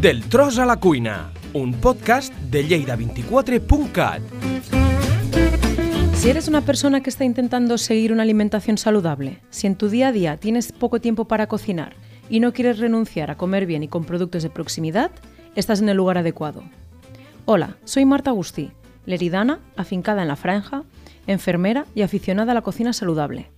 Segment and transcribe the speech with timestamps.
[0.00, 4.22] Del tros a la cuina, un podcast de lleida24.cat.
[6.14, 10.08] Si eres una persona que está intentando seguir una alimentación saludable, si en tu día
[10.08, 11.96] a día tienes poco tiempo para cocinar
[12.30, 15.10] y no quieres renunciar a comer bien y con productos de proximidad,
[15.56, 16.62] estás en el lugar adecuado.
[17.44, 18.70] Hola, soy Marta Agustí,
[19.04, 20.84] leridana, afincada en la franja,
[21.26, 23.50] enfermera y aficionada a la cocina saludable.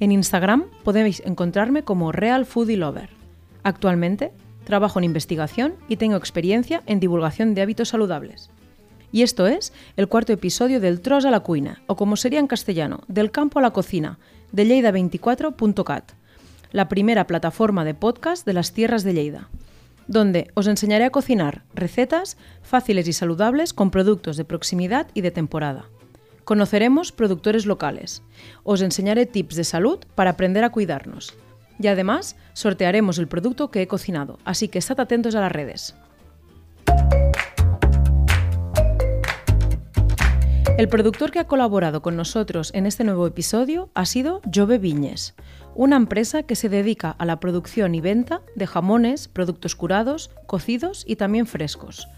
[0.00, 3.10] En Instagram podéis encontrarme como Real Foodie Lover.
[3.62, 4.32] Actualmente
[4.64, 8.50] trabajo en investigación y tengo experiencia en divulgación de hábitos saludables.
[9.12, 12.48] Y esto es el cuarto episodio del Tros a la Cuina, o como sería en
[12.48, 14.18] castellano, del campo a la cocina,
[14.50, 16.12] de lleida24.cat,
[16.72, 19.48] la primera plataforma de podcast de las tierras de Lleida,
[20.08, 25.30] donde os enseñaré a cocinar recetas fáciles y saludables con productos de proximidad y de
[25.30, 25.84] temporada.
[26.44, 28.22] Conoceremos productores locales.
[28.64, 31.34] Os enseñaré tips de salud para aprender a cuidarnos.
[31.78, 35.94] Y además sortearemos el producto que he cocinado, así que estad atentos a las redes.
[40.76, 45.34] El productor que ha colaborado con nosotros en este nuevo episodio ha sido Jove Viñes,
[45.76, 51.04] una empresa que se dedica a la producción y venta de jamones, productos curados, cocidos
[51.06, 52.08] y también frescos.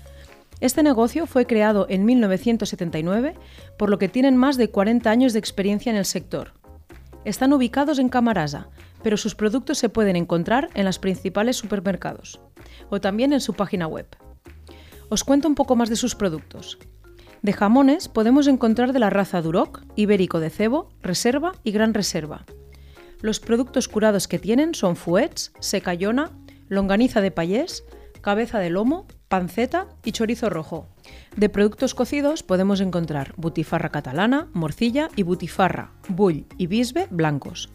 [0.61, 3.34] Este negocio fue creado en 1979,
[3.77, 6.55] por lo que tienen más de 40 años de experiencia en el sector.
[7.27, 8.69] Están ubicados en Camarasa,
[9.03, 12.41] pero sus productos se pueden encontrar en los principales supermercados
[12.89, 14.07] o también en su página web.
[15.09, 16.79] Os cuento un poco más de sus productos.
[17.43, 22.47] De jamones podemos encontrar de la raza Duroc, Ibérico de Cebo, Reserva y Gran Reserva.
[23.21, 26.31] Los productos curados que tienen son fuets, secayona,
[26.69, 27.83] longaniza de payés,
[28.21, 30.87] cabeza de lomo, panceta y chorizo rojo.
[31.37, 37.71] De productos cocidos podemos encontrar butifarra catalana, morcilla y butifarra, bull y bisbe blancos.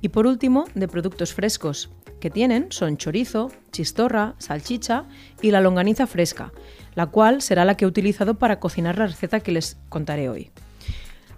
[0.00, 1.90] Y por último, de productos frescos
[2.20, 5.04] que tienen son chorizo, chistorra, salchicha
[5.40, 6.52] y la longaniza fresca,
[6.94, 10.50] la cual será la que he utilizado para cocinar la receta que les contaré hoy.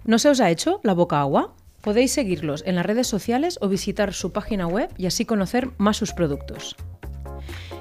[0.03, 1.53] ¿No se os ha hecho la boca agua?
[1.81, 5.97] Podéis seguirlos en las redes sociales o visitar su página web y así conocer más
[5.97, 6.75] sus productos.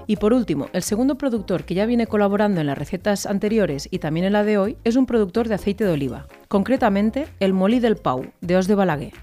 [0.06, 3.98] Y por último, el segundo productor que ya viene colaborando en las recetas anteriores y
[3.98, 7.80] también en la de hoy es un productor de aceite de oliva, concretamente el Molí
[7.80, 9.14] del Pau, de Os de Balaguer.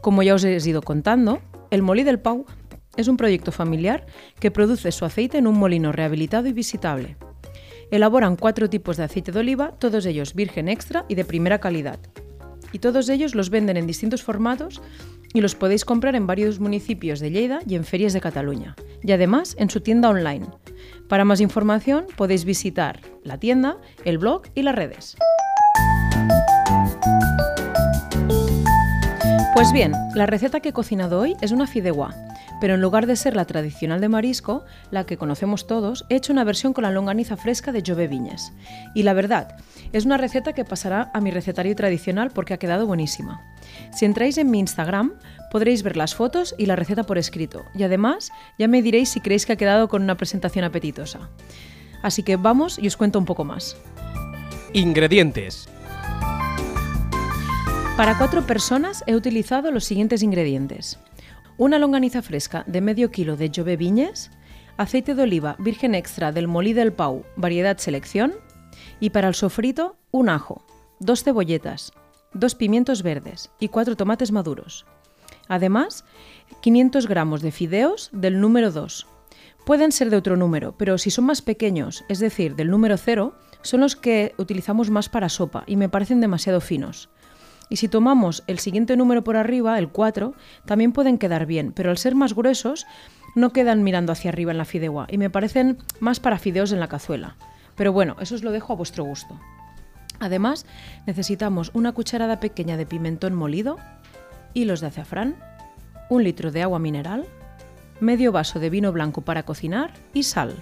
[0.00, 1.40] Como ya os he ido contando,
[1.70, 2.46] el Molí del Pau
[2.96, 4.06] es un proyecto familiar
[4.40, 7.16] que produce su aceite en un molino rehabilitado y visitable.
[7.90, 11.98] Elaboran cuatro tipos de aceite de oliva, todos ellos virgen extra y de primera calidad.
[12.72, 14.82] Y todos ellos los venden en distintos formatos
[15.34, 19.12] y los podéis comprar en varios municipios de Lleida y en ferias de Cataluña, y
[19.12, 20.46] además en su tienda online.
[21.08, 25.16] Para más información podéis visitar la tienda, el blog y las redes.
[29.54, 32.14] Pues bien, la receta que he cocinado hoy es una fideuá,
[32.60, 36.32] pero en lugar de ser la tradicional de marisco, la que conocemos todos, he hecho
[36.32, 38.52] una versión con la longaniza fresca de Jove Viñes.
[38.94, 39.56] Y la verdad,
[39.92, 43.42] es una receta que pasará a mi recetario tradicional porque ha quedado buenísima.
[43.92, 45.14] Si entráis en mi Instagram,
[45.50, 49.20] podréis ver las fotos y la receta por escrito, y además ya me diréis si
[49.20, 51.30] creéis que ha quedado con una presentación apetitosa.
[52.02, 53.76] Así que vamos y os cuento un poco más.
[54.72, 55.68] Ingredientes.
[57.96, 60.98] Para cuatro personas he utilizado los siguientes ingredientes.
[61.56, 64.32] Una longaniza fresca de medio kilo de Jove Viñes,
[64.76, 68.34] aceite de oliva virgen extra del Molí del Pau, variedad selección,
[68.98, 70.64] y para el sofrito un ajo,
[70.98, 71.92] dos cebolletas,
[72.32, 74.84] dos pimientos verdes y cuatro tomates maduros.
[75.46, 76.04] Además,
[76.60, 79.06] 500 gramos de fideos del número 2.
[79.64, 83.32] Pueden ser de otro número, pero si son más pequeños, es decir, del número 0,
[83.62, 87.10] son los que utilizamos más para sopa y me parecen demasiado finos.
[87.68, 91.90] Y si tomamos el siguiente número por arriba, el 4, también pueden quedar bien, pero
[91.90, 92.86] al ser más gruesos
[93.34, 96.80] no quedan mirando hacia arriba en la fideuá y me parecen más para fideos en
[96.80, 97.36] la cazuela.
[97.74, 99.38] Pero bueno, eso os lo dejo a vuestro gusto.
[100.20, 100.66] Además,
[101.06, 103.78] necesitamos una cucharada pequeña de pimentón molido,
[104.52, 105.36] hilos de azafrán,
[106.08, 107.26] un litro de agua mineral,
[108.00, 110.54] medio vaso de vino blanco para cocinar y sal.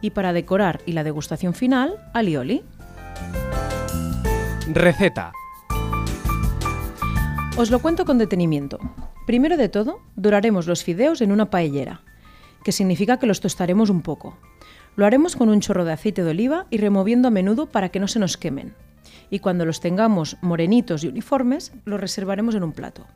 [0.00, 2.62] Y para decorar y la degustación final, alioli.
[4.72, 5.32] Receta.
[7.58, 8.78] Os lo cuento con detenimiento.
[9.26, 12.02] Primero de todo, doraremos los fideos en una paellera,
[12.62, 14.38] que significa que los tostaremos un poco.
[14.94, 17.98] Lo haremos con un chorro de aceite de oliva y removiendo a menudo para que
[17.98, 18.74] no se nos quemen.
[19.28, 23.08] Y cuando los tengamos morenitos y uniformes, los reservaremos en un plato.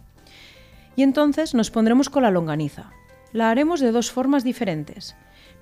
[0.96, 2.90] Y entonces nos pondremos con la longaniza.
[3.32, 5.14] La haremos de dos formas diferentes.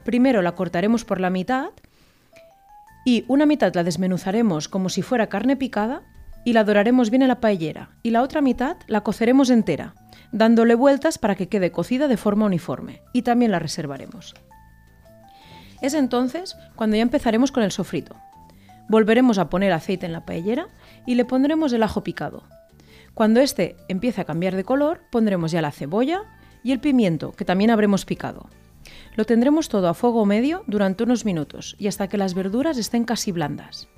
[0.04, 1.68] Primero la cortaremos por la mitad
[3.04, 6.00] y una mitad la desmenuzaremos como si fuera carne picada
[6.44, 9.94] y la doraremos bien en la paellera y la otra mitad la coceremos entera,
[10.32, 14.34] dándole vueltas para que quede cocida de forma uniforme y también la reservaremos.
[15.80, 18.16] Es entonces cuando ya empezaremos con el sofrito.
[18.88, 20.68] Volveremos a poner aceite en la paellera
[21.06, 22.44] y le pondremos el ajo picado.
[23.14, 26.22] Cuando este empiece a cambiar de color, pondremos ya la cebolla
[26.62, 28.48] y el pimiento, que también habremos picado.
[29.16, 33.04] Lo tendremos todo a fuego medio durante unos minutos y hasta que las verduras estén
[33.04, 33.88] casi blandas.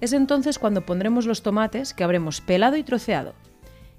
[0.00, 3.34] Es entonces cuando pondremos los tomates que habremos pelado y troceado.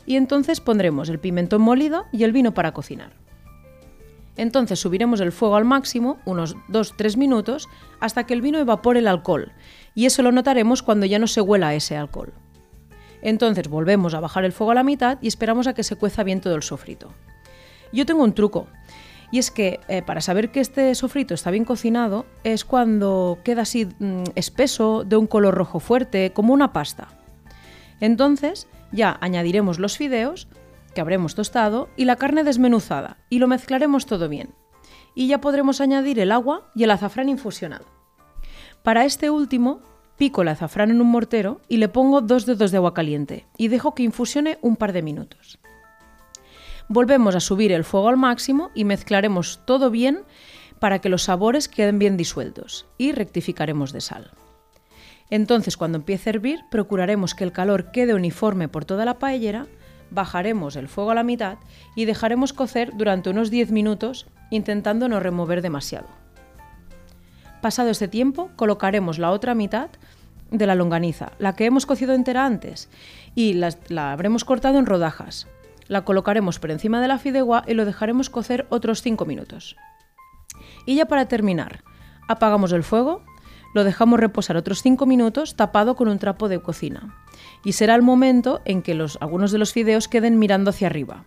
[0.06, 3.14] Y entonces pondremos el pimentón molido y el vino para cocinar.
[4.38, 7.68] Entonces subiremos el fuego al máximo, unos 2-3 minutos,
[8.00, 9.52] hasta que el vino evapore el alcohol,
[9.94, 12.34] y eso lo notaremos cuando ya no se huela ese alcohol.
[13.22, 16.24] Entonces volvemos a bajar el fuego a la mitad y esperamos a que se cueza
[16.24, 17.14] bien todo el sofrito.
[17.92, 18.68] Yo tengo un truco,
[19.32, 23.64] y es que eh, para saber que este sofrito está bien cocinado es cuando queda
[23.64, 27.08] así mm, espeso, de un color rojo fuerte, como una pasta.
[28.02, 30.48] Entonces ya añadiremos los fideos,
[30.94, 34.54] que habremos tostado, y la carne desmenuzada, y lo mezclaremos todo bien.
[35.16, 37.86] Y ya podremos añadir el agua y el azafrán infusionado.
[38.84, 39.82] Para este último,
[40.18, 43.70] pico el azafrán en un mortero y le pongo dos dedos de agua caliente y
[43.70, 45.60] dejo que infusione un par de minutos.
[46.94, 50.26] Volvemos a subir el fuego al máximo y mezclaremos todo bien
[50.78, 54.32] para que los sabores queden bien disueltos y rectificaremos de sal.
[55.30, 59.68] Entonces, cuando empiece a hervir, procuraremos que el calor quede uniforme por toda la paellera,
[60.10, 61.60] bajaremos el fuego a la mitad
[61.96, 66.10] y dejaremos cocer durante unos 10 minutos, intentando no remover demasiado.
[67.62, 69.92] Pasado este tiempo, colocaremos la otra mitad
[70.50, 72.90] de la longaniza, la que hemos cocido entera antes,
[73.34, 75.48] y la, la habremos cortado en rodajas,
[75.92, 79.76] la colocaremos por encima de la fideuá y lo dejaremos cocer otros 5 minutos.
[80.86, 81.84] Y ya para terminar,
[82.30, 83.26] apagamos el fuego,
[83.74, 87.14] lo dejamos reposar otros 5 minutos tapado con un trapo de cocina.
[87.66, 91.26] Y será el momento en que los, algunos de los fideos queden mirando hacia arriba.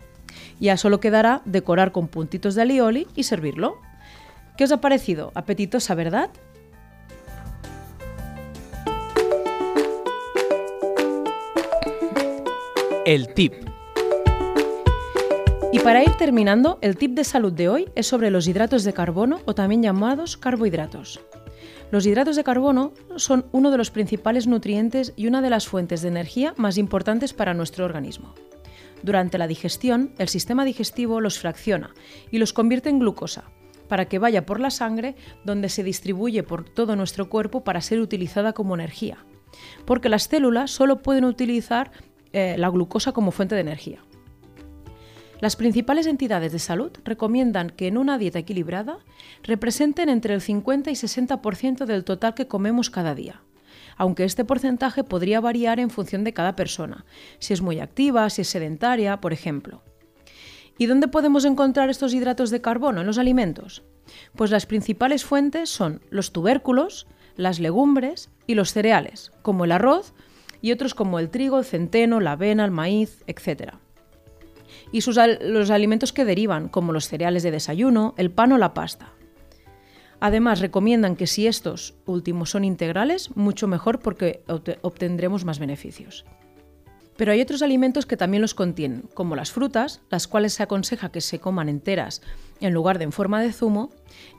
[0.59, 3.77] Ya solo quedará decorar con puntitos de alioli y servirlo.
[4.57, 5.31] ¿Qué os ha parecido?
[5.35, 6.31] Apetitosa, ¿verdad?
[13.05, 13.74] El tip.
[15.75, 18.93] Y para ir terminando, el tip de salud de hoy es sobre los hidratos de
[18.93, 21.21] carbono o también llamados carbohidratos.
[21.91, 26.01] Los hidratos de carbono son uno de los principales nutrientes y una de las fuentes
[26.01, 28.37] de energía más importantes para nuestro organismo.
[29.03, 31.93] Durante la digestión, el sistema digestivo los fracciona
[32.31, 33.51] y los convierte en glucosa,
[33.89, 37.99] para que vaya por la sangre donde se distribuye por todo nuestro cuerpo para ser
[37.99, 39.27] utilizada como energía.
[39.87, 41.91] Porque las células solo pueden utilizar
[42.33, 44.05] eh, la glucosa como fuente de energía.
[45.45, 49.01] Las principales entidades de salud recomiendan que en una dieta equilibrada
[49.43, 53.43] representen entre el 50 y 60% del total que comemos cada día,
[53.99, 57.05] aunque este porcentaje podría variar en función de cada persona,
[57.41, 59.83] si es muy activa, si es sedentaria, por ejemplo.
[60.79, 63.83] ¿Y dónde podemos encontrar estos hidratos de carbono en los alimentos?
[64.35, 67.07] Pues las principales fuentes son los tubérculos,
[67.37, 70.15] las legumbres y los cereales, como el arroz
[70.63, 73.84] y otros como el trigo, el centeno, la avena, el maíz, etc
[74.93, 79.13] y los alimentos que derivan, como los cereales de desayuno, el pan o la pasta.
[80.21, 84.43] Además, recomiendan que si estos últimos son integrales, mucho mejor porque
[84.83, 86.25] obtendremos más beneficios.
[87.17, 91.11] Pero hay otros alimentos que también los contienen, como las frutas, las cuales se aconseja
[91.11, 92.23] que se coman enteras
[92.61, 93.91] en lugar de en forma de zumo,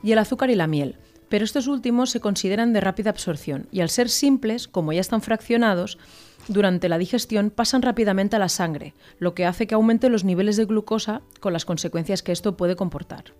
[0.02, 0.98] y el azúcar y la miel,
[1.28, 5.22] pero estos últimos se consideran de rápida absorción y al ser simples, como ya están
[5.22, 5.98] fraccionados,
[6.48, 10.56] durante la digestión pasan rápidamente a la sangre, lo que hace que aumente los niveles
[10.56, 13.34] de glucosa con las consecuencias que esto puede comportar.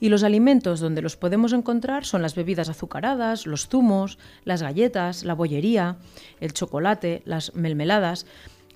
[0.00, 5.24] Y los alimentos donde los podemos encontrar son las bebidas azucaradas, los zumos, las galletas,
[5.24, 5.98] la bollería,
[6.40, 8.26] el chocolate, las melmeladas,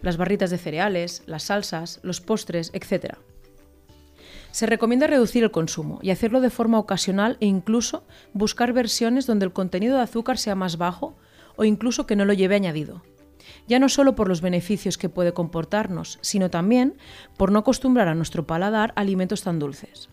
[0.03, 3.17] las barritas de cereales, las salsas, los postres, etc.
[4.53, 9.47] Se recomienda reducir el consumo y hacerlo de forma ocasional e incluso buscar versiones donde
[9.47, 11.17] el contenido de azúcar sea más bajo
[11.57, 13.03] o incluso que no lo lleve añadido
[13.67, 16.97] ya no solo por los beneficios que puede comportarnos, sino también
[17.37, 20.09] por no acostumbrar a nuestro paladar alimentos tan dulces.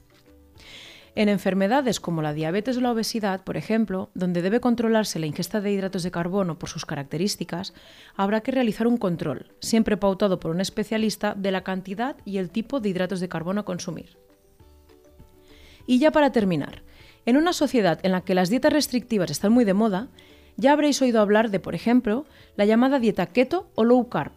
[1.15, 5.61] En enfermedades como la diabetes o la obesidad, por ejemplo, donde debe controlarse la ingesta
[5.61, 7.75] de hidratos de carbono por sus características,
[8.15, 12.49] habrá que realizar un control, siempre pautado por un especialista, de la cantidad y el
[12.49, 14.17] tipo de hidratos de carbono a consumir.
[15.85, 16.81] Y ya para terminar,
[17.27, 20.07] en una sociedad en la que las dietas restrictivas están muy de moda,
[20.57, 24.33] ya habréis oído hablar de, por ejemplo, la llamada dieta keto o low carb,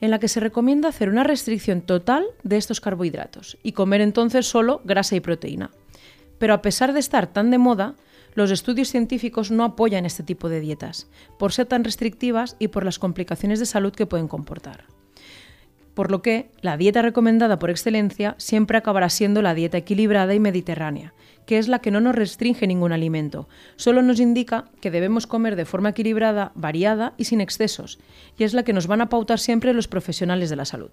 [0.00, 4.46] en la que se recomienda hacer una restricción total de estos carbohidratos y comer entonces
[4.46, 5.70] solo grasa y proteína.
[6.38, 7.94] Pero a pesar de estar tan de moda,
[8.34, 11.06] los estudios científicos no apoyan este tipo de dietas,
[11.38, 14.84] por ser tan restrictivas y por las complicaciones de salud que pueden comportar.
[15.94, 20.40] Por lo que la dieta recomendada por excelencia siempre acabará siendo la dieta equilibrada y
[20.40, 21.14] mediterránea,
[21.46, 25.56] que es la que no nos restringe ningún alimento, solo nos indica que debemos comer
[25.56, 27.98] de forma equilibrada, variada y sin excesos,
[28.38, 30.90] y es la que nos van a pautar siempre los profesionales de la salud.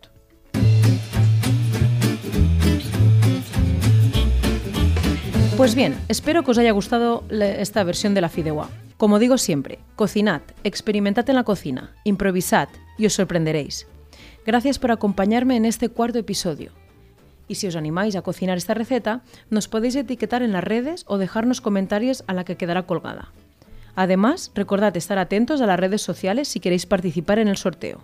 [5.60, 8.70] Pues bien, espero que os haya gustado esta versión de la fideuá.
[8.96, 13.86] Como digo siempre, cocinad, experimentad en la cocina, improvisad y os sorprenderéis.
[14.50, 16.72] Gracias por acompañarme en este cuarto episodio.
[17.48, 21.20] Y si os animáis a cocinar esta receta, nos podéis etiquetar en las redes o
[21.20, 23.32] dejarnos comentarios a la que quedará colgada.
[23.94, 28.02] Además, recordad estar atentos a las redes sociales si queréis participar en el sorteo.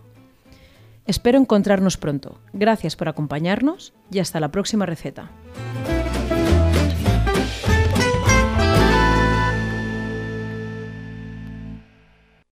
[1.08, 2.38] Espero encontrarnos pronto.
[2.54, 5.32] Gracias por acompañarnos y hasta la próxima receta.